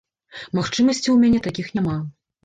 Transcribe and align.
Магчымасцяў 0.59 1.11
у 1.17 1.19
мяне 1.23 1.41
такіх 1.49 1.69
няма. 1.75 1.99